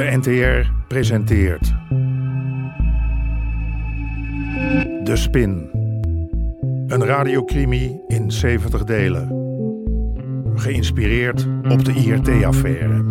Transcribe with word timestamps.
De 0.00 0.16
NTR 0.16 0.70
presenteert. 0.88 1.74
De 5.04 5.16
Spin. 5.16 5.70
Een 6.86 7.04
radiocrimi 7.04 8.00
in 8.06 8.30
70 8.30 8.84
delen. 8.84 9.28
Geïnspireerd 10.54 11.46
op 11.68 11.84
de 11.84 11.92
IRT-affaire. 11.92 13.04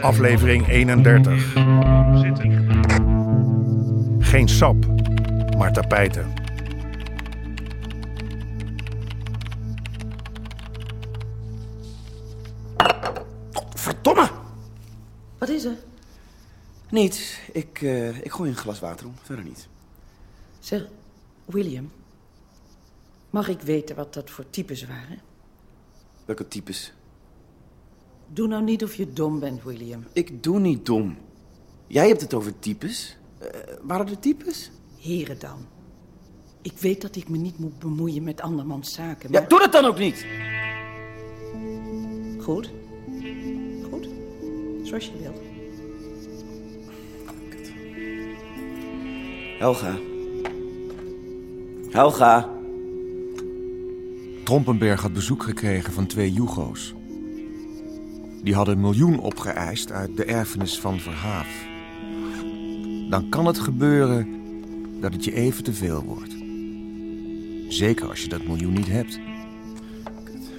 Aflevering 0.00 0.68
31. 0.68 1.54
Geen 4.18 4.48
sap, 4.48 4.76
maar 5.58 5.72
tapijten. 5.72 6.39
Niets. 16.90 17.38
Ik, 17.52 17.82
eh, 17.82 18.18
ik 18.18 18.32
gooi 18.32 18.50
een 18.50 18.56
glas 18.56 18.80
water 18.80 19.06
om. 19.06 19.14
Verder 19.22 19.44
niet. 19.44 19.68
Zeg, 20.58 20.86
William. 21.44 21.90
Mag 23.30 23.48
ik 23.48 23.60
weten 23.60 23.96
wat 23.96 24.14
dat 24.14 24.30
voor 24.30 24.50
types 24.50 24.86
waren? 24.86 25.18
Welke 26.24 26.48
types? 26.48 26.92
Doe 28.32 28.48
nou 28.48 28.62
niet 28.62 28.84
of 28.84 28.94
je 28.94 29.12
dom 29.12 29.40
bent, 29.40 29.62
William. 29.62 30.04
Ik 30.12 30.42
doe 30.42 30.60
niet 30.60 30.86
dom. 30.86 31.16
Jij 31.86 32.08
hebt 32.08 32.20
het 32.20 32.34
over 32.34 32.58
types. 32.58 33.16
Eh, 33.38 33.48
waren 33.82 34.08
er 34.08 34.18
types? 34.18 34.70
Heren 34.98 35.38
dan. 35.38 35.66
Ik 36.62 36.78
weet 36.78 37.00
dat 37.02 37.16
ik 37.16 37.28
me 37.28 37.36
niet 37.36 37.58
moet 37.58 37.78
bemoeien 37.78 38.22
met 38.22 38.40
andermans 38.40 38.92
zaken, 38.92 39.30
maar... 39.30 39.40
Ja, 39.42 39.48
doe 39.48 39.58
dat 39.58 39.72
dan 39.72 39.84
ook 39.84 39.98
niet! 39.98 40.26
Goed. 42.38 42.70
Goed. 43.90 44.08
Zoals 44.82 45.06
je 45.06 45.18
wilt. 45.18 45.49
Helga. 49.60 49.98
Helga. 51.90 52.48
Trompenberg 54.44 55.00
had 55.00 55.12
bezoek 55.12 55.42
gekregen 55.42 55.92
van 55.92 56.06
twee 56.06 56.32
Jugo's. 56.32 56.94
Die 58.42 58.54
hadden 58.54 58.74
een 58.74 58.80
miljoen 58.80 59.18
opgeëist 59.18 59.92
uit 59.92 60.16
de 60.16 60.24
erfenis 60.24 60.80
van 60.80 61.00
Verhaaf. 61.00 61.46
Dan 63.10 63.28
kan 63.28 63.46
het 63.46 63.58
gebeuren 63.58 64.28
dat 65.00 65.12
het 65.12 65.24
je 65.24 65.34
even 65.34 65.64
te 65.64 65.72
veel 65.72 66.02
wordt. 66.02 66.34
Zeker 67.68 68.08
als 68.08 68.22
je 68.22 68.28
dat 68.28 68.42
miljoen 68.42 68.72
niet 68.72 68.88
hebt. 68.88 69.18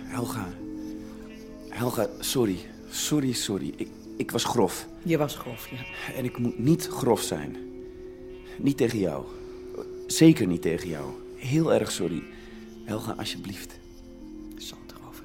Helga. 0.04 0.48
Helga, 1.70 2.08
sorry. 2.20 2.58
Sorry, 2.90 3.34
sorry. 3.34 3.74
Ik, 3.76 3.88
ik 4.18 4.32
was 4.32 4.44
grof. 4.44 4.88
Je 5.04 5.18
was 5.18 5.36
grof, 5.36 5.68
ja. 5.68 6.14
En 6.16 6.26
ik 6.26 6.38
moet 6.38 6.60
niet 6.60 6.88
grof 6.88 7.22
zijn. 7.22 7.70
Niet 8.62 8.78
tegen 8.78 9.00
jou. 9.00 9.26
Zeker 10.08 10.48
niet 10.48 10.62
tegen 10.62 10.90
jou. 10.90 11.12
Heel 11.38 11.74
erg 11.74 11.92
sorry. 11.92 12.24
Helga, 12.86 13.12
alsjeblieft. 13.12 13.80
Zand 14.58 14.92
erover. 14.92 15.24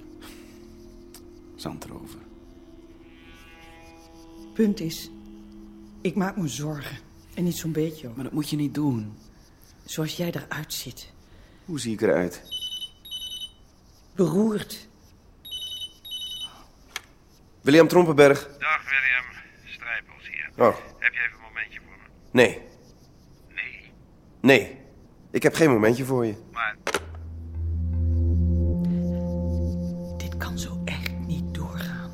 Zand 1.57 1.85
erover. 1.85 2.19
Punt 4.55 4.81
is, 4.81 5.11
ik 6.01 6.15
maak 6.15 6.37
me 6.37 6.49
zorgen. 6.49 6.99
En 7.35 7.45
niet 7.45 7.57
zo'n 7.57 7.73
beetje, 7.73 8.07
hoor. 8.07 8.15
Maar 8.17 8.25
dat 8.25 8.33
moet 8.33 8.51
je 8.51 8.57
niet 8.57 8.75
doen. 8.75 9.13
Zoals 9.85 10.17
jij 10.17 10.33
eruit 10.33 10.73
ziet. 10.73 11.13
Hoe 11.65 11.81
zie 11.81 11.93
ik 11.93 12.01
eruit? 12.01 12.43
Beroerd. 14.15 14.89
William 17.61 17.89
Trompenberg. 17.89 18.49
Dag 18.59 18.83
William, 18.85 19.45
Strijpels 19.67 20.29
hier. 20.29 20.67
Oh, 20.67 20.77
Heb 20.99 21.13
je 21.13 21.19
even 21.21 21.35
een 21.37 21.43
momentje 21.43 21.81
voor 21.81 21.97
me? 21.97 22.09
nee. 22.31 22.49
Nee, 22.49 22.61
Nee. 24.47 24.79
Ik 25.31 25.43
heb 25.43 25.55
geen 25.55 25.71
momentje 25.71 26.05
voor 26.05 26.27
je. 26.27 26.35
maar 26.53 26.77
Dit 30.17 30.37
kan 30.37 30.59
zo 30.59 30.81
echt 30.85 31.13
niet 31.27 31.55
doorgaan. 31.55 32.11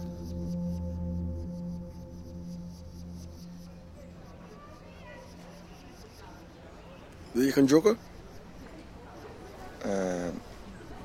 Wil 7.32 7.42
je 7.42 7.52
gaan 7.52 7.64
joggen? 7.64 7.98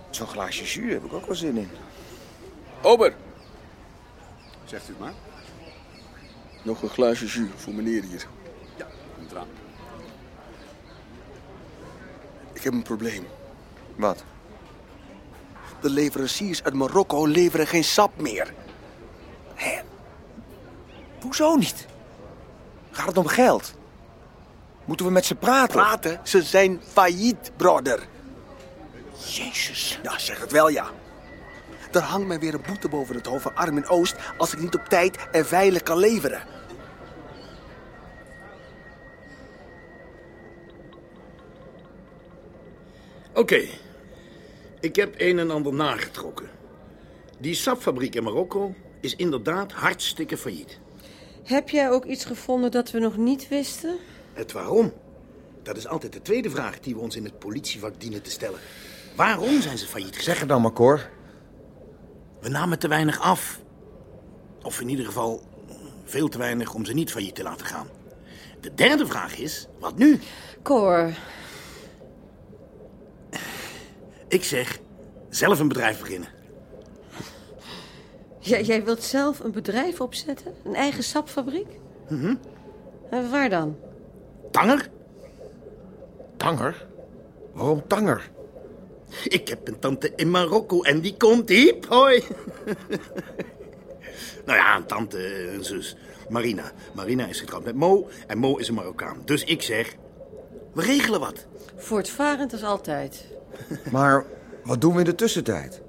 Zo'n 0.09 0.27
glaasje 0.27 0.63
jus 0.63 0.93
heb 0.93 1.03
ik 1.03 1.13
ook 1.13 1.25
wel 1.25 1.35
zin 1.35 1.57
in. 1.57 1.69
Ober! 2.81 3.15
Zegt 4.65 4.89
u 4.89 4.91
het 4.91 4.99
maar. 4.99 5.13
Nog 6.63 6.81
een 6.81 6.89
glaasje 6.89 7.25
jus 7.25 7.49
voor 7.55 7.73
meneer 7.73 8.03
hier. 8.03 8.27
Ja, 8.77 8.87
komt 9.15 9.31
eraan. 9.31 9.47
Ik 12.56 12.56
heb 12.67 12.75
een 12.75 12.83
probleem. 12.83 13.27
Wat? 13.95 14.23
De 15.81 15.89
leveranciers 15.89 16.63
uit 16.63 16.73
Marokko 16.73 17.25
leveren 17.25 17.67
geen 17.67 17.83
sap 17.83 18.21
meer. 18.21 18.53
Hé? 19.53 19.79
Hoezo 21.21 21.55
niet? 21.55 21.85
Gaat 22.91 23.07
het 23.07 23.17
om 23.17 23.27
geld? 23.27 23.73
Moeten 24.85 25.05
we 25.05 25.11
met 25.11 25.25
ze 25.25 25.35
praten? 25.35 25.75
Praten? 25.75 26.19
Ze 26.23 26.41
zijn 26.41 26.81
failliet, 26.91 27.51
brother. 27.55 28.07
Jezus. 29.17 29.99
Ja, 30.03 30.19
zeg 30.19 30.39
het 30.39 30.51
wel, 30.51 30.69
ja. 30.69 30.85
Er 31.91 32.01
hangt 32.01 32.27
mij 32.27 32.39
weer 32.39 32.53
een 32.53 32.63
boete 32.67 32.89
boven 32.89 33.15
het 33.15 33.25
hoofd 33.25 33.41
van 33.41 33.55
Armin 33.55 33.87
Oost... 33.87 34.15
als 34.37 34.53
ik 34.53 34.59
niet 34.59 34.75
op 34.75 34.85
tijd 34.85 35.17
en 35.31 35.45
veilig 35.45 35.83
kan 35.83 35.97
leveren. 35.97 36.56
Oké, 43.37 43.61
ik 44.79 44.95
heb 44.95 45.13
een 45.17 45.39
en 45.39 45.51
ander 45.51 45.73
nagetrokken. 45.73 46.49
Die 47.39 47.53
sapfabriek 47.53 48.15
in 48.15 48.23
Marokko 48.23 48.75
is 48.99 49.15
inderdaad 49.15 49.71
hartstikke 49.71 50.37
failliet. 50.37 50.79
Heb 51.43 51.69
jij 51.69 51.89
ook 51.89 52.05
iets 52.05 52.25
gevonden 52.25 52.71
dat 52.71 52.91
we 52.91 52.99
nog 52.99 53.17
niet 53.17 53.47
wisten? 53.47 53.97
Het 54.33 54.51
waarom? 54.51 54.93
Dat 55.63 55.77
is 55.77 55.87
altijd 55.87 56.13
de 56.13 56.21
tweede 56.21 56.49
vraag 56.49 56.79
die 56.79 56.95
we 56.95 57.01
ons 57.01 57.15
in 57.15 57.23
het 57.23 57.39
politievak 57.39 57.93
dienen 57.97 58.21
te 58.21 58.29
stellen. 58.29 58.59
Waarom 59.15 59.61
zijn 59.61 59.77
ze 59.77 59.85
failliet 59.85 60.15
gegaan? 60.15 60.23
Zeg 60.23 60.39
het 60.39 60.49
dan 60.49 60.61
maar, 60.61 60.73
Cor. 60.73 61.09
We 62.41 62.49
namen 62.49 62.79
te 62.79 62.87
weinig 62.87 63.19
af. 63.19 63.59
Of 64.63 64.81
in 64.81 64.89
ieder 64.89 65.05
geval 65.05 65.41
veel 66.03 66.27
te 66.27 66.37
weinig 66.37 66.73
om 66.73 66.85
ze 66.85 66.93
niet 66.93 67.11
failliet 67.11 67.35
te 67.35 67.43
laten 67.43 67.65
gaan. 67.65 67.87
De 68.61 68.73
derde 68.73 69.05
vraag 69.05 69.37
is, 69.37 69.67
wat 69.79 69.97
nu? 69.97 70.19
Cor, 70.63 71.13
Ik 74.27 74.43
zeg, 74.43 74.79
zelf 75.29 75.59
een 75.59 75.67
bedrijf 75.67 75.99
beginnen. 75.99 76.29
jij, 78.39 78.63
jij 78.63 78.83
wilt 78.83 79.03
zelf 79.03 79.39
een 79.39 79.51
bedrijf 79.51 80.01
opzetten? 80.01 80.53
Een 80.63 80.75
eigen 80.75 81.03
sapfabriek? 81.03 81.67
En 83.09 83.29
waar 83.31 83.49
dan? 83.49 83.77
Tanger? 84.51 84.89
Tanger? 86.37 86.87
Waarom 87.53 87.87
Tanger? 87.87 88.29
Ik 89.23 89.47
heb 89.47 89.67
een 89.67 89.79
tante 89.79 90.11
in 90.15 90.31
Marokko 90.31 90.81
en 90.81 91.01
die 91.01 91.17
komt 91.17 91.49
hiep, 91.49 91.85
hoi. 91.85 92.23
nou 94.45 94.57
ja, 94.57 94.75
een 94.75 94.85
tante, 94.85 95.51
een 95.51 95.63
zus. 95.63 95.95
Marina. 96.29 96.71
Marina 96.93 97.27
is 97.27 97.39
getrouwd 97.39 97.63
met 97.63 97.75
Mo 97.75 98.09
en 98.27 98.37
Mo 98.37 98.57
is 98.57 98.67
een 98.67 98.73
Marokkaan. 98.73 99.21
Dus 99.25 99.43
ik 99.43 99.61
zeg, 99.61 99.95
we 100.73 100.81
regelen 100.81 101.19
wat. 101.19 101.45
Voortvarend 101.75 102.51
als 102.51 102.63
altijd. 102.63 103.25
Maar 103.91 104.25
wat 104.63 104.81
doen 104.81 104.93
we 104.93 104.99
in 104.99 105.05
de 105.05 105.15
tussentijd? 105.15 105.81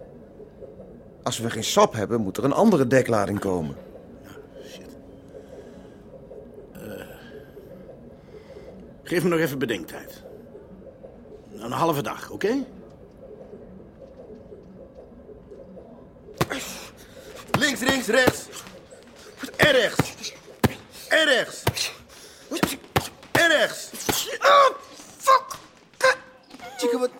Als 1.22 1.38
we 1.38 1.50
geen 1.50 1.64
sap 1.64 1.92
hebben, 1.92 2.20
moet 2.20 2.36
er 2.36 2.44
een 2.44 2.52
andere 2.52 2.86
deklading 2.86 3.38
komen. 3.38 3.76
Geef 9.02 9.22
me 9.22 9.28
nog 9.28 9.38
even 9.38 9.58
bedenktijd. 9.58 10.22
Een 11.56 11.72
halve 11.72 12.02
dag, 12.02 12.30
oké? 12.30 12.64
Links, 17.58 17.80
links, 17.80 18.06
rechts. 18.06 18.46
En 19.56 19.72
rechts. 19.72 20.34
En 21.08 21.24
rechts. 21.24 21.62
En 23.32 23.48
rechts. 23.48 23.90
Oh, 24.40 24.76
fuck. 25.16 25.56
Chica, 26.76 26.98
wat... 26.98 27.10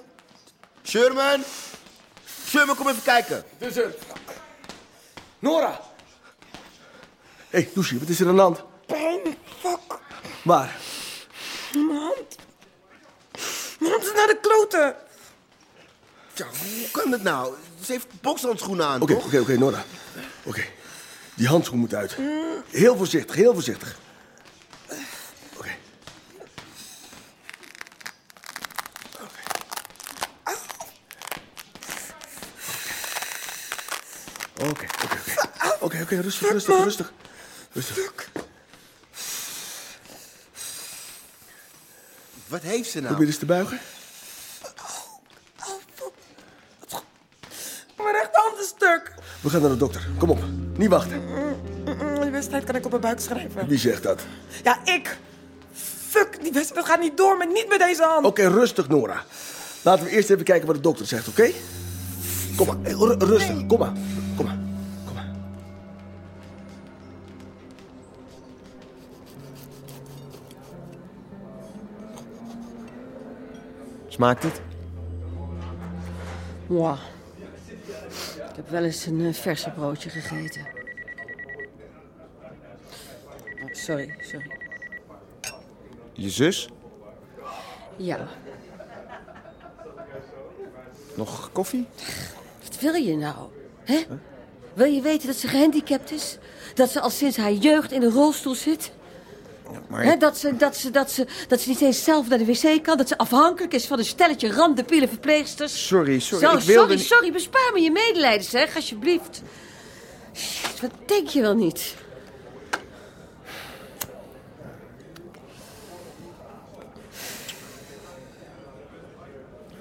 Sherman. 0.99 1.45
Sherman, 2.49 2.77
kom 2.77 2.89
even 2.89 3.03
kijken. 3.03 3.45
Dus 3.59 3.77
er. 3.77 3.95
Nora. 5.39 5.81
Hé, 7.49 7.59
hey, 7.59 7.71
Lucie, 7.75 7.99
wat 7.99 8.09
is 8.09 8.21
er 8.21 8.29
aan 8.29 8.35
de 8.35 8.41
hand? 8.41 8.63
Pijn. 8.87 9.21
Fuck. 9.61 9.99
Waar? 10.45 10.77
Mijn 11.73 11.99
hand. 11.99 12.37
Mijn 13.79 13.93
hand 13.93 14.05
is 14.05 14.13
naar 14.15 14.27
de 14.27 14.39
kloten. 14.41 14.97
Ja, 16.35 16.47
hoe 16.47 16.91
kan 16.91 17.13
het 17.13 17.23
nou? 17.23 17.55
Ze 17.85 17.93
heeft 17.93 18.07
bokshandschoenen 18.21 18.87
aan, 18.87 19.01
Oké, 19.03 19.15
toch? 19.15 19.25
oké, 19.25 19.39
oké, 19.39 19.59
Nora. 19.59 19.85
Oké. 20.43 20.65
Die 21.35 21.47
handschoen 21.49 21.79
moet 21.79 21.95
uit. 21.95 22.17
Heel 22.71 22.97
voorzichtig, 22.97 23.37
heel 23.37 23.53
voorzichtig. 23.55 23.99
Oké, 34.61 34.69
oké, 34.71 34.85
oké. 35.05 35.47
Oké, 35.85 36.01
oké, 36.03 36.21
rustig, 36.21 36.51
rustig, 36.51 36.85
rustig. 36.85 37.13
Rustig. 37.73 38.31
Wat 42.47 42.63
heeft 42.63 42.91
ze 42.91 42.97
nou? 42.99 43.09
Probeer 43.11 43.27
eens 43.27 43.39
te 43.39 43.47
buigen. 43.47 43.81
Mijn 47.97 48.13
rechterhand 48.15 48.59
is 48.59 48.67
stuk. 48.69 49.13
We 49.41 49.51
gaan 49.51 49.61
naar 49.61 49.71
de 49.71 49.77
dokter. 49.77 50.09
Kom 50.19 50.31
op, 50.31 50.39
niet 50.77 50.89
wachten. 50.89 51.23
Mm, 51.25 52.21
Die 52.21 52.31
wedstrijd 52.31 52.65
kan 52.65 52.75
ik 52.75 52.85
op 52.85 52.91
mijn 52.91 53.03
buik 53.03 53.21
schrijven. 53.21 53.67
Wie 53.69 53.79
zegt 53.79 54.03
dat? 54.03 54.21
Ja, 54.63 54.79
ik. 54.85 55.19
Fuck, 56.09 56.43
die 56.43 56.53
wedstrijd 56.53 56.87
gaat 56.87 57.01
niet 57.01 57.17
door, 57.17 57.37
maar 57.37 57.47
niet 57.53 57.69
met 57.69 57.79
deze 57.79 58.03
hand. 58.03 58.27
Oké, 58.27 58.49
rustig, 58.49 58.89
Nora. 58.89 59.25
Laten 59.83 60.05
we 60.05 60.11
eerst 60.11 60.31
even 60.31 60.45
kijken 60.45 60.67
wat 60.67 60.77
de 60.77 60.83
dokter 60.83 61.07
zegt, 61.07 61.29
oké? 61.29 61.51
Kom 62.57 62.67
maar, 62.67 62.77
ru- 62.93 63.17
rustig. 63.19 63.67
Kom 63.67 63.79
maar. 63.79 63.93
Smaakt 74.19 74.43
het? 74.43 74.61
Wow. 76.67 76.97
Ik 78.51 78.57
heb 78.57 78.69
wel 78.69 78.85
eens 78.85 79.07
een 79.07 79.27
eh, 79.27 79.35
verse 79.35 79.71
broodje 79.71 80.11
gegeten. 80.11 80.67
Oh, 83.63 83.73
sorry, 83.73 84.15
sorry. 84.21 84.51
Je 86.13 86.31
zus? 86.31 86.69
Ja, 87.97 88.29
Nog 91.15 91.53
koffie? 91.53 91.87
wat 92.63 92.81
wil 92.81 92.95
je 92.95 93.17
nou? 93.17 93.37
Hè? 93.85 94.07
Wil 94.75 94.87
je 94.87 95.01
weten 95.03 95.27
dat 95.27 95.37
ze 95.37 95.49
gehandicapt 95.49 96.11
is? 96.11 96.39
Dat 96.75 96.91
ze 96.91 97.01
al 97.01 97.11
sinds 97.11 97.37
haar 97.37 97.53
jeugd 97.53 97.93
in 97.93 98.03
een 98.03 98.11
rolstoel 98.13 98.55
zit? 98.55 98.93
Maar- 99.89 100.19
dat, 100.19 100.39
ze, 100.39 100.57
dat, 100.57 100.77
ze, 100.77 100.91
dat, 100.91 101.11
ze, 101.11 101.27
dat 101.49 101.61
ze 101.61 101.69
niet 101.69 101.81
eens 101.81 102.05
zelf 102.05 102.29
naar 102.29 102.39
de 102.39 102.45
wc 102.45 102.83
kan? 102.83 102.97
Dat 102.97 103.09
ze 103.09 103.19
afhankelijk 103.19 103.73
is 103.75 103.87
van 103.87 103.99
een 103.99 104.05
stelletje 104.05 104.53
randebiele 104.53 105.09
verpleegsters? 105.09 105.87
Sorry, 105.87 106.19
sorry. 106.19 106.45
Zo, 106.47 106.57
ik 106.57 106.63
wilde 106.63 106.81
sorry, 106.81 106.95
niet- 106.95 107.07
sorry. 107.07 107.33
Bespaar 107.33 107.71
me 107.75 107.81
je 107.81 107.91
medelijden, 107.91 108.45
zeg, 108.47 108.77
alsjeblieft. 108.77 109.43
Shit, 110.35 110.81
wat 110.81 110.91
denk 111.07 111.29
je 111.29 111.41
wel 111.41 111.55
niet? 111.55 111.95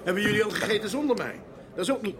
Hebben 0.03 0.23
jullie 0.23 0.43
al 0.43 0.49
gegeten 0.49 0.89
zonder 0.89 1.15
mij? 1.17 1.39
Dat 1.75 1.85
is 1.85 1.91
ook 1.91 2.01
niet... 2.01 2.15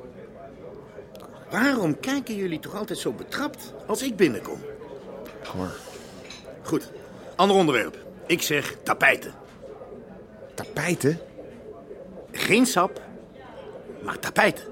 Waarom 1.49 1.99
kijken 1.99 2.35
jullie 2.35 2.59
toch 2.59 2.75
altijd 2.75 2.99
zo 2.99 3.11
betrapt 3.11 3.73
als 3.85 4.01
ik 4.01 4.15
binnenkom? 4.15 4.61
Hoor. 5.55 5.71
Goed, 6.63 6.91
ander 7.37 7.57
onderwerp. 7.57 8.05
Ik 8.27 8.41
zeg 8.41 8.75
tapijten. 8.83 9.33
Tapijten? 10.53 11.19
Geen 12.31 12.65
sap, 12.65 13.01
maar 14.03 14.19
tapijten. 14.19 14.65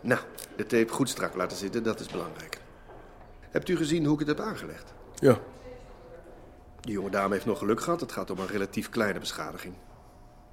Nou, 0.00 0.20
de 0.56 0.66
tape 0.66 0.92
goed 0.92 1.08
strak 1.08 1.34
laten 1.34 1.56
zitten, 1.56 1.82
dat 1.82 2.00
is 2.00 2.06
belangrijk. 2.06 2.58
Hebt 3.50 3.68
u 3.68 3.76
gezien 3.76 4.04
hoe 4.04 4.20
ik 4.20 4.26
het 4.26 4.38
heb 4.38 4.46
aangelegd? 4.46 4.92
Ja. 5.14 5.38
De 6.80 6.92
jonge 6.92 7.10
dame 7.10 7.34
heeft 7.34 7.46
nog 7.46 7.58
geluk 7.58 7.80
gehad. 7.80 8.00
Het 8.00 8.12
gaat 8.12 8.30
om 8.30 8.38
een 8.38 8.46
relatief 8.46 8.88
kleine 8.88 9.18
beschadiging. 9.18 9.74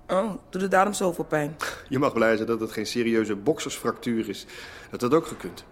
Oh, 0.10 0.32
doet 0.50 0.62
het 0.62 0.72
daarom 0.72 0.94
zoveel 0.94 1.24
pijn? 1.24 1.56
Je 1.90 2.00
mag 2.00 2.14
blij 2.14 2.36
zijn 2.36 2.48
dat 2.48 2.60
het 2.60 2.72
geen 2.72 2.86
serieuze 2.88 3.36
boksersfractuur 3.36 4.30
is. 4.30 4.46
Dat 4.92 5.02
had 5.02 5.14
ook 5.14 5.28
gekund. 5.28 5.64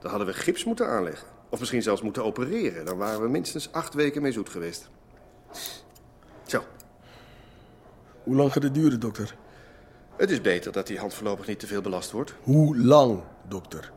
Dan 0.00 0.10
hadden 0.10 0.28
we 0.28 0.34
gips 0.34 0.64
moeten 0.64 0.88
aanleggen. 0.88 1.26
Of 1.48 1.58
misschien 1.58 1.82
zelfs 1.82 2.02
moeten 2.02 2.24
opereren. 2.24 2.84
Dan 2.84 2.96
waren 2.96 3.20
we 3.22 3.28
minstens 3.28 3.72
acht 3.72 3.94
weken 3.94 4.22
mee 4.22 4.32
zoet 4.32 4.48
geweest. 4.48 4.88
Zo, 6.46 6.64
Hoe 8.22 8.36
lang 8.36 8.52
gaat 8.52 8.62
het 8.62 8.74
duren, 8.74 9.00
dokter? 9.00 9.34
het 10.16 10.30
is 10.30 10.40
beter 10.40 10.72
dat 10.72 10.86
die 10.86 10.98
hand 10.98 11.14
voorlopig 11.14 11.46
niet 11.46 11.58
te 11.58 11.66
veel 11.66 11.80
belast 11.80 12.10
wordt. 12.10 12.34
Hoe 12.42 12.78
lang, 12.78 13.22
dokter? 13.48 13.92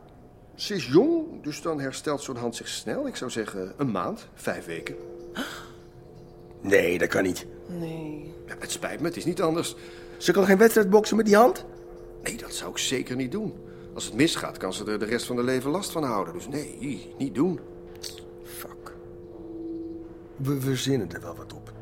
Ze 0.54 0.74
is 0.74 0.86
jong, 0.86 1.42
dus 1.42 1.62
dan 1.62 1.80
herstelt 1.80 2.22
zo'n 2.22 2.36
hand 2.36 2.56
zich 2.56 2.68
snel. 2.68 3.06
Ik 3.06 3.16
zou 3.16 3.30
zeggen 3.30 3.72
een 3.76 3.90
maand, 3.90 4.28
vijf 4.34 4.64
weken. 4.66 4.94
Nee, 6.60 6.98
dat 6.98 7.08
kan 7.08 7.22
niet. 7.22 7.46
Nee. 7.66 8.34
Ja, 8.46 8.54
het 8.58 8.70
spijt 8.70 9.00
me, 9.00 9.06
het 9.06 9.16
is 9.16 9.24
niet 9.24 9.42
anders. 9.42 9.76
Ze 10.16 10.32
kan 10.32 10.44
geen 10.44 10.58
wedstrijd 10.58 10.90
boksen 10.90 11.16
met 11.16 11.26
die 11.26 11.36
hand? 11.36 11.64
Nee, 12.22 12.36
dat 12.36 12.54
zou 12.54 12.70
ik 12.70 12.78
zeker 12.78 13.16
niet 13.16 13.32
doen. 13.32 13.54
Als 13.94 14.04
het 14.04 14.14
misgaat, 14.14 14.56
kan 14.56 14.72
ze 14.72 14.84
er 14.84 14.98
de 14.98 15.04
rest 15.04 15.26
van 15.26 15.36
haar 15.36 15.44
leven 15.44 15.70
last 15.70 15.90
van 15.90 16.04
houden. 16.04 16.34
Dus 16.34 16.48
nee, 16.48 17.14
niet 17.18 17.34
doen. 17.34 17.60
Fuck. 18.42 18.94
We 20.36 20.60
verzinnen 20.60 21.12
er 21.12 21.20
wel 21.20 21.36
wat 21.36 21.52
op. 21.52 21.72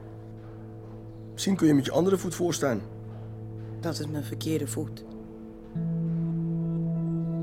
Misschien 1.32 1.56
kun 1.56 1.66
je 1.66 1.74
met 1.74 1.84
je 1.84 1.92
andere 1.92 2.18
voet 2.18 2.34
voorstaan. 2.34 2.82
Dat 3.80 3.98
is 3.98 4.06
mijn 4.06 4.24
verkeerde 4.24 4.66
voet. 4.66 5.04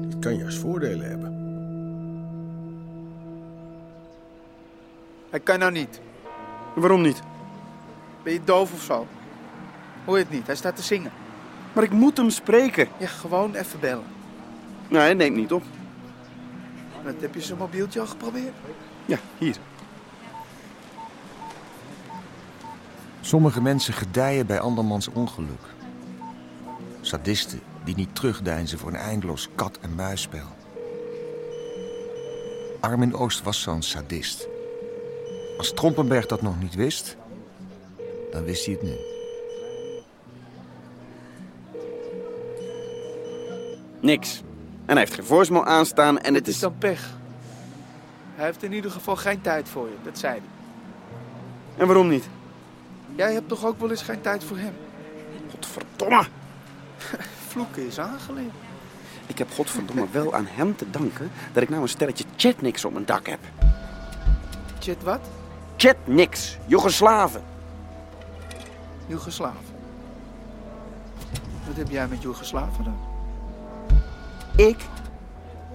Het 0.02 0.20
kan 0.20 0.38
juist 0.38 0.58
voordelen 0.58 1.10
hebben. 1.10 1.40
Hij 5.30 5.40
kan 5.40 5.60
nou 5.60 5.72
niet. 5.72 6.02
Waarom 6.74 7.02
niet? 7.02 7.22
Ben 8.24 8.34
je 8.34 8.44
doof 8.44 8.74
of 8.74 8.82
zo? 8.82 9.08
Hoor 10.06 10.18
je 10.18 10.24
het 10.24 10.34
niet? 10.34 10.46
Hij 10.46 10.56
staat 10.56 10.76
te 10.76 10.82
zingen. 10.82 11.12
Maar 11.74 11.84
ik 11.84 11.92
moet 11.92 12.18
hem 12.18 12.30
spreken. 12.30 12.88
Ja, 12.98 13.08
gewoon 13.08 13.56
even 13.56 13.80
bellen. 13.80 14.04
Nee, 14.88 15.02
hij 15.02 15.14
neemt 15.14 15.36
niet 15.36 15.52
op. 15.52 15.64
Wat, 17.04 17.14
heb 17.20 17.34
je 17.34 17.42
zijn 17.42 17.58
mobieltje 17.58 18.00
al 18.00 18.08
geprobeerd? 18.08 18.54
Ja, 19.06 19.18
hier. 19.38 19.56
Sommige 23.22 23.62
mensen 23.62 23.94
gedijen 23.94 24.46
bij 24.46 24.60
andermans 24.60 25.08
ongeluk. 25.08 25.62
Sadisten 27.02 27.62
die 27.84 27.96
niet 27.96 28.16
terugdeinzen 28.16 28.80
voor 28.80 28.90
een 28.90 28.96
eindeloos 28.96 29.50
kat- 29.56 29.80
en 29.82 29.96
muisspel. 29.96 30.46
Armin 32.80 33.16
Oost 33.16 33.44
was 33.44 33.62
zo'n 33.62 33.82
sadist. 33.82 34.48
Als 35.58 35.74
Trompenberg 35.74 36.26
dat 36.26 36.42
nog 36.42 36.60
niet 36.60 36.76
wist, 36.76 37.18
dan 38.32 38.44
wist 38.44 38.66
hij 38.66 38.74
het 38.74 38.84
nu. 38.84 38.96
Niks. 44.00 44.42
En 44.86 44.98
hij 44.98 45.00
heeft 45.00 45.14
geen 45.14 45.26
voicemail 45.26 45.66
aanstaan 45.66 46.20
en 46.20 46.34
het 46.34 46.36
Het 46.36 46.48
is 46.48 46.54
is... 46.54 46.60
dan 46.60 46.78
pech. 46.78 47.18
Hij 48.36 48.46
heeft 48.46 48.64
in 48.64 48.74
ieder 48.74 48.92
geval 48.92 49.16
geen 49.16 49.42
tijd 49.42 49.70
voor 49.70 49.88
je, 49.88 49.96
dat 50.04 50.18
zei 50.18 50.34
hij. 50.34 50.42
En 51.78 51.86
waarom 51.86 52.08
niet? 52.08 52.30
Jij 53.16 53.34
hebt 53.34 53.48
toch 53.48 53.66
ook 53.66 53.80
wel 53.80 53.90
eens 53.90 54.02
geen 54.02 54.22
tijd 54.22 54.44
voor 54.44 54.58
hem? 54.58 54.74
Godverdomme. 55.52 56.26
Vloeken 57.48 57.88
is 57.88 58.00
aangeleerd. 58.00 58.54
Ik 59.28 59.38
heb 59.38 59.52
godverdomme 59.52 60.06
wel 60.12 60.34
aan 60.34 60.48
hem 60.50 60.76
te 60.76 60.90
danken 60.90 61.32
dat 61.54 61.64
ik 61.64 61.70
nou 61.70 61.82
een 61.82 61.90
stelletje 61.90 62.24
chatniks 62.36 62.86
op 62.86 62.94
mijn 62.94 63.06
dak 63.06 63.28
heb. 63.28 63.40
Chat 64.80 65.04
wat? 65.04 65.30
Chatniks, 65.82 66.58
Joegoslaven. 66.66 67.42
Joegoslaven. 69.08 69.66
Wat 71.68 71.76
heb 71.76 71.90
jij 71.90 72.08
met 72.08 72.22
Joegoslaven 72.22 72.84
dan? 72.84 72.98
Ik? 74.56 74.78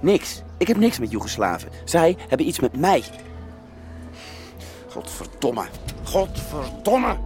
Niks. 0.01 0.43
Ik 0.59 0.67
heb 0.67 0.77
niks 0.77 0.99
met 0.99 1.11
Joegoslaven. 1.11 1.69
Zij 1.85 2.17
hebben 2.29 2.47
iets 2.47 2.61
met 2.61 2.77
mij. 2.77 3.05
Godverdomme. 4.89 5.65
Godverdomme. 6.05 7.17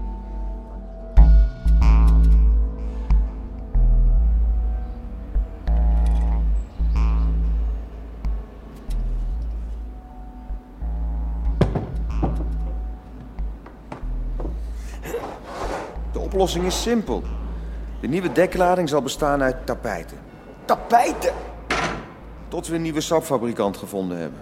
De 16.12 16.18
oplossing 16.18 16.64
is 16.64 16.82
simpel. 16.82 17.22
De 18.00 18.06
nieuwe 18.08 18.32
deklading 18.32 18.88
zal 18.88 19.02
bestaan 19.02 19.42
uit 19.42 19.66
tapijten. 19.66 20.18
Tapijten? 20.64 21.32
Tot 22.48 22.66
we 22.66 22.74
een 22.74 22.82
nieuwe 22.82 23.00
sapfabrikant 23.00 23.76
gevonden 23.76 24.18
hebben. 24.18 24.40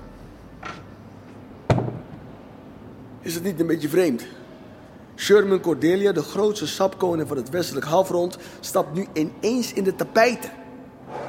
Is 3.20 3.34
het 3.34 3.42
niet 3.42 3.60
een 3.60 3.66
beetje 3.66 3.88
vreemd? 3.88 4.26
Sherman 5.16 5.60
Cordelia, 5.60 6.12
de 6.12 6.22
grootste 6.22 6.66
sapkoning 6.66 7.28
van 7.28 7.36
het 7.36 7.50
westelijk 7.50 7.86
halfrond, 7.86 8.38
stapt 8.60 8.94
nu 8.94 9.06
ineens 9.12 9.72
in 9.72 9.84
de 9.84 9.94
tapijten. 9.94 10.50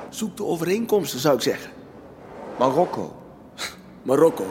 Zoek 0.10 0.38
de 0.38 0.46
overeenkomsten, 0.46 1.20
zou 1.20 1.36
ik 1.36 1.42
zeggen. 1.42 1.72
Marokko. 2.58 3.16
Marokko. 4.02 4.46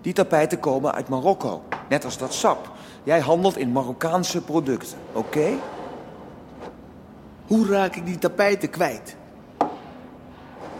Die 0.00 0.12
tapijten 0.12 0.60
komen 0.60 0.94
uit 0.94 1.08
Marokko. 1.08 1.62
Net 1.88 2.04
als 2.04 2.18
dat 2.18 2.34
sap. 2.34 2.75
Jij 3.06 3.20
handelt 3.20 3.56
in 3.56 3.72
Marokkaanse 3.72 4.40
producten, 4.40 4.98
oké? 5.12 5.48
Hoe 7.46 7.66
raak 7.66 7.96
ik 7.96 8.06
die 8.06 8.18
tapijten 8.18 8.70
kwijt? 8.70 9.16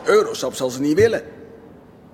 Eurosap 0.05 0.55
zal 0.55 0.71
ze 0.71 0.81
niet 0.81 0.95
willen. 0.95 1.23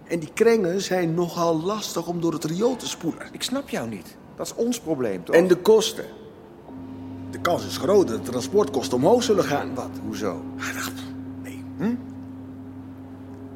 En 0.05 0.19
die 0.19 0.33
krengen 0.35 0.81
zijn 0.81 1.15
nogal 1.15 1.63
lastig 1.63 2.07
om 2.07 2.21
door 2.21 2.33
het 2.33 2.45
riool 2.45 2.77
te 2.77 2.89
spoelen. 2.89 3.27
Ik 3.33 3.43
snap 3.43 3.69
jou 3.69 3.89
niet. 3.89 4.17
Dat 4.37 4.47
is 4.47 4.55
ons 4.55 4.81
probleem, 4.81 5.25
toch? 5.25 5.35
En 5.35 5.47
de 5.47 5.57
kosten. 5.57 6.05
De 7.31 7.41
kans 7.41 7.67
is 7.67 7.77
groot 7.77 8.09
dat 8.09 8.25
de 8.25 8.31
transportkosten 8.31 8.97
omhoog 8.97 9.23
zullen 9.23 9.45
gaan. 9.45 9.75
Wat? 9.75 9.91
Hoezo? 10.07 10.43
Nee. 11.43 11.65
Hm? 11.79 11.95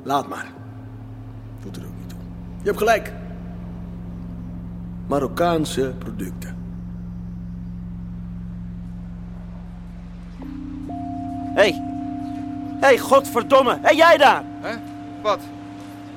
Laat 0.03 0.29
maar. 0.29 0.53
Doet 1.63 1.77
er 1.77 1.83
ook 1.83 1.99
niet 1.99 2.09
toe. 2.09 2.19
Je 2.59 2.65
hebt 2.65 2.79
gelijk. 2.79 3.13
Marokkaanse 5.07 5.95
producten. 5.99 6.57
Hé. 11.55 11.63
Hey. 11.63 11.83
Hé, 12.81 12.87
hey, 12.87 12.99
godverdomme. 12.99 13.73
Hé, 13.73 13.79
hey, 13.83 13.97
jij 13.97 14.17
daar. 14.17 14.43
Hè? 14.61 14.75
Wat? 15.23 15.41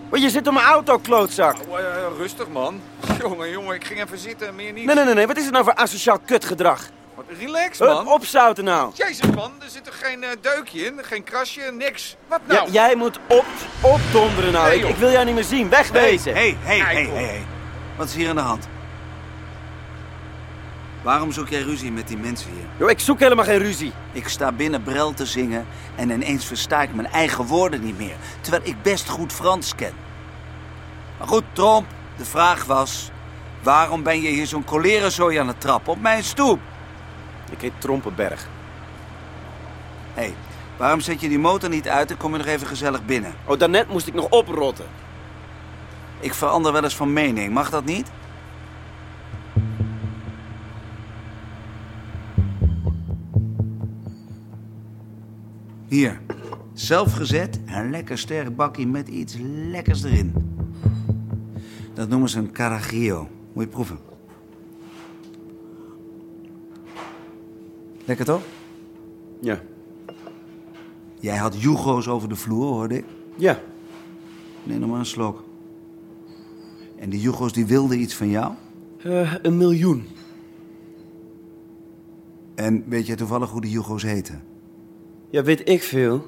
Want 0.09 0.21
je 0.21 0.29
zit 0.29 0.47
op 0.47 0.53
mijn 0.53 0.65
auto, 0.65 0.97
klootzak. 0.97 1.55
Oh, 1.67 1.79
uh, 1.79 1.85
rustig, 2.17 2.47
man. 2.47 2.81
Jongen, 3.21 3.49
jongen, 3.49 3.75
ik 3.75 3.83
ging 3.83 4.01
even 4.03 4.17
zitten, 4.17 4.55
meer 4.55 4.73
niet. 4.73 4.85
Nee, 4.85 4.95
nee, 4.95 5.05
nee, 5.05 5.13
nee. 5.13 5.27
Wat 5.27 5.37
is 5.37 5.43
het 5.43 5.53
nou 5.53 5.63
voor 5.63 5.73
asociaal 5.73 6.19
kutgedrag? 6.25 6.89
Wat, 7.15 7.25
relax, 7.39 7.79
man. 7.79 7.97
Hup, 7.97 8.07
opzouten 8.07 8.63
nou. 8.63 8.91
Jezus, 8.93 9.29
man. 9.35 9.51
Er 9.63 9.69
zit 9.69 9.87
er 9.87 9.93
geen 9.93 10.23
uh, 10.23 10.29
deukje 10.41 10.85
in, 10.85 10.99
geen 11.01 11.23
krasje, 11.23 11.71
niks. 11.71 12.15
Wat 12.27 12.39
nou? 12.45 12.65
Ja, 12.65 12.71
jij 12.71 12.95
moet 12.95 13.19
op, 13.27 13.45
opdonderen 13.81 14.51
nou. 14.51 14.67
Nee, 14.67 14.79
ik, 14.79 14.89
ik, 14.89 14.95
wil 14.95 15.11
jou 15.11 15.25
niet 15.25 15.35
meer 15.35 15.43
zien. 15.43 15.69
Wegwezen. 15.69 16.33
Hé, 16.33 16.55
hé, 16.59 16.83
hé, 16.83 17.09
hé. 17.09 17.39
Wat 17.97 18.07
is 18.07 18.15
hier 18.15 18.29
aan 18.29 18.35
de 18.35 18.41
hand? 18.41 18.67
Waarom 21.01 21.31
zoek 21.31 21.47
jij 21.47 21.61
ruzie 21.61 21.91
met 21.91 22.07
die 22.07 22.17
mensen 22.17 22.51
hier? 22.51 22.65
Yo, 22.77 22.87
ik 22.87 22.99
zoek 22.99 23.19
helemaal 23.19 23.45
geen 23.45 23.57
ruzie. 23.57 23.91
Ik 24.11 24.27
sta 24.27 24.51
binnen 24.51 24.83
Brel 24.83 25.13
te 25.13 25.25
zingen 25.25 25.65
en 25.95 26.09
ineens 26.09 26.45
versta 26.45 26.81
ik 26.81 26.93
mijn 26.93 27.07
eigen 27.07 27.45
woorden 27.45 27.83
niet 27.83 27.97
meer. 27.97 28.15
Terwijl 28.41 28.63
ik 28.65 28.81
best 28.81 29.09
goed 29.09 29.33
Frans 29.33 29.75
ken. 29.75 29.93
Maar 31.17 31.27
goed, 31.27 31.43
Tromp, 31.53 31.87
de 32.17 32.25
vraag 32.25 32.65
was... 32.65 33.11
waarom 33.63 34.03
ben 34.03 34.21
je 34.21 34.29
hier 34.29 34.47
zo'n 34.47 34.63
kolerenzooi 34.63 35.37
aan 35.37 35.47
het 35.47 35.61
trappen 35.61 35.93
op 35.93 36.01
mijn 36.01 36.23
stoep? 36.23 36.59
Ik 37.51 37.61
heet 37.61 37.73
Trompenberg. 37.77 38.47
Hé, 40.13 40.21
hey, 40.21 40.33
waarom 40.77 40.99
zet 40.99 41.21
je 41.21 41.29
die 41.29 41.39
motor 41.39 41.69
niet 41.69 41.87
uit 41.87 42.11
en 42.11 42.17
kom 42.17 42.31
je 42.31 42.37
nog 42.37 42.47
even 42.47 42.67
gezellig 42.67 43.05
binnen? 43.05 43.33
Oh, 43.45 43.59
daarnet 43.59 43.89
moest 43.89 44.07
ik 44.07 44.13
nog 44.13 44.29
oprotten. 44.29 44.85
Ik 46.19 46.33
verander 46.33 46.71
wel 46.71 46.83
eens 46.83 46.95
van 46.95 47.13
mening, 47.13 47.53
mag 47.53 47.69
dat 47.69 47.85
niet? 47.85 48.11
Hier, 55.89 56.21
zelfgezet, 56.73 57.59
een 57.65 57.89
lekker 57.89 58.17
sterk 58.17 58.55
bakje 58.55 58.87
met 58.87 59.07
iets 59.07 59.35
lekkers 59.71 60.03
erin. 60.03 60.33
Dat 61.93 62.09
noemen 62.09 62.29
ze 62.29 62.39
een 62.39 62.51
caragio. 62.51 63.27
Moet 63.53 63.63
je 63.63 63.69
proeven. 63.69 63.97
Lekker 68.05 68.25
toch? 68.25 68.41
Ja. 69.41 69.61
Jij 71.19 71.37
had 71.37 71.61
Jugo's 71.61 72.07
over 72.07 72.29
de 72.29 72.35
vloer, 72.35 72.65
hoorde 72.65 72.97
ik? 72.97 73.05
Ja. 73.35 73.59
Neem 74.63 74.79
nog 74.79 74.89
maar 74.89 74.99
een 74.99 75.05
slok. 75.05 75.43
En 76.95 77.09
die 77.09 77.21
Jugo's 77.21 77.53
die 77.53 77.65
wilden 77.65 77.99
iets 77.99 78.15
van 78.15 78.29
jou? 78.29 78.53
Uh, 79.05 79.33
een 79.41 79.57
miljoen. 79.57 80.07
En 82.55 82.83
weet 82.87 83.07
jij 83.07 83.15
toevallig 83.15 83.49
hoe 83.49 83.61
die 83.61 83.71
Jugo's 83.71 84.03
heten? 84.03 84.48
Ja, 85.29 85.43
weet 85.43 85.69
ik 85.69 85.83
veel. 85.83 86.25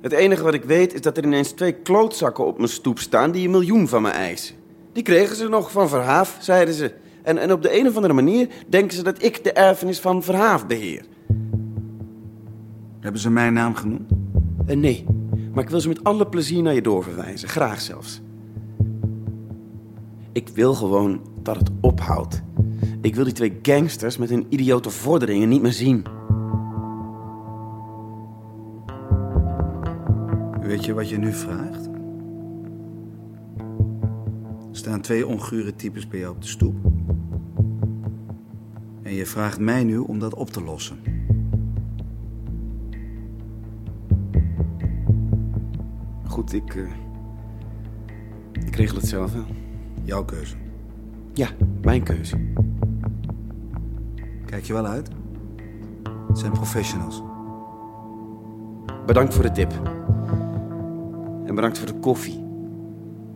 Het 0.00 0.12
enige 0.12 0.42
wat 0.42 0.54
ik 0.54 0.64
weet 0.64 0.94
is 0.94 1.00
dat 1.00 1.16
er 1.16 1.24
ineens 1.24 1.50
twee 1.50 1.72
klootzakken 1.72 2.46
op 2.46 2.56
mijn 2.56 2.68
stoep 2.68 2.98
staan 2.98 3.30
die 3.30 3.44
een 3.44 3.50
miljoen 3.50 3.88
van 3.88 4.02
me 4.02 4.08
eisen. 4.08 4.54
Die 4.92 5.02
kregen 5.02 5.36
ze 5.36 5.48
nog 5.48 5.70
van 5.70 5.88
Verhaaf, 5.88 6.36
zeiden 6.40 6.74
ze. 6.74 6.92
En, 7.22 7.38
en 7.38 7.52
op 7.52 7.62
de 7.62 7.78
een 7.78 7.86
of 7.86 7.94
andere 7.96 8.14
manier 8.14 8.48
denken 8.68 8.96
ze 8.96 9.02
dat 9.02 9.22
ik 9.22 9.44
de 9.44 9.52
erfenis 9.52 10.00
van 10.00 10.22
Verhaaf 10.22 10.66
beheer. 10.66 11.04
Hebben 13.00 13.20
ze 13.20 13.30
mijn 13.30 13.52
naam 13.52 13.74
genoemd? 13.74 14.10
Uh, 14.68 14.76
nee, 14.76 15.04
maar 15.52 15.64
ik 15.64 15.70
wil 15.70 15.80
ze 15.80 15.88
met 15.88 16.04
alle 16.04 16.26
plezier 16.26 16.62
naar 16.62 16.74
je 16.74 16.82
doorverwijzen. 16.82 17.48
Graag 17.48 17.80
zelfs. 17.80 18.20
Ik 20.32 20.48
wil 20.48 20.74
gewoon 20.74 21.20
dat 21.42 21.56
het 21.56 21.70
ophoudt. 21.80 22.42
Ik 23.00 23.14
wil 23.14 23.24
die 23.24 23.32
twee 23.32 23.58
gangsters 23.62 24.16
met 24.16 24.30
hun 24.30 24.46
idiote 24.48 24.90
vorderingen 24.90 25.48
niet 25.48 25.62
meer 25.62 25.72
zien. 25.72 26.04
Weet 30.70 30.84
je 30.84 30.94
wat 30.94 31.08
je 31.08 31.18
nu 31.18 31.32
vraagt? 31.32 31.86
Er 34.70 34.76
staan 34.76 35.00
twee 35.00 35.26
ongure 35.26 35.76
types 35.76 36.08
bij 36.08 36.18
jou 36.18 36.34
op 36.34 36.42
de 36.42 36.48
stoep. 36.48 36.76
En 39.02 39.14
je 39.14 39.26
vraagt 39.26 39.58
mij 39.58 39.84
nu 39.84 39.98
om 39.98 40.18
dat 40.18 40.34
op 40.34 40.50
te 40.50 40.62
lossen. 40.62 40.96
Goed, 46.26 46.52
ik. 46.52 46.74
Uh, 46.74 46.90
ik 48.66 48.76
regel 48.76 48.96
het 48.96 49.06
zelf 49.06 49.32
wel. 49.32 49.46
Jouw 50.02 50.24
keuze. 50.24 50.56
Ja, 51.32 51.48
mijn 51.82 52.02
keuze. 52.02 52.36
Kijk 54.44 54.64
je 54.64 54.72
wel 54.72 54.86
uit? 54.86 55.08
Het 56.28 56.38
zijn 56.38 56.52
professionals. 56.52 57.22
Bedankt 59.06 59.34
voor 59.34 59.42
de 59.42 59.52
tip. 59.52 59.99
En 61.50 61.56
bedankt 61.56 61.78
voor 61.78 61.86
de 61.86 61.98
koffie. 61.98 62.44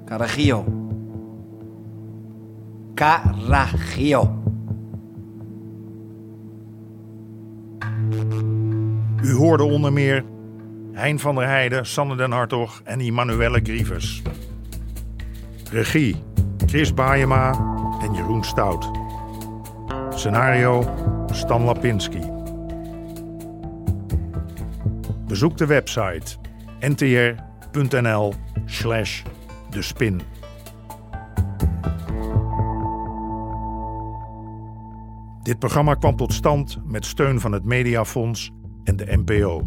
Caragio. 0.05 0.65
Caragio. 2.95 4.43
U 9.23 9.33
hoorde 9.33 9.65
onder 9.65 9.93
meer 9.93 10.25
Hein 10.93 11.19
van 11.19 11.35
der 11.35 11.47
Heijden, 11.47 11.87
Sanne 11.87 12.17
den 12.17 12.31
Hartog 12.31 12.81
en 12.85 13.01
Immanuelle 13.01 13.61
Grievers. 13.63 14.23
Regie 15.71 16.17
Chris 16.67 16.95
Baayema 16.95 17.53
en 18.03 18.13
Jeroen 18.15 18.45
Stout. 18.45 18.91
Scenario 20.11 20.85
Stan 21.33 21.63
Lapinski. 21.63 22.21
Bezoek 25.27 25.57
de 25.57 25.67
website 25.67 26.37
ntr.nl 27.75 28.35
slash 28.65 29.23
de 29.71 29.83
spin. 29.83 30.21
Dit 35.43 35.59
programma 35.59 35.95
kwam 35.95 36.17
tot 36.17 36.33
stand 36.33 36.79
met 36.87 37.05
steun 37.05 37.41
van 37.41 37.53
het 37.53 37.65
Mediafonds 37.65 38.51
en 38.85 38.97
de 38.97 39.05
NPO. 39.25 39.67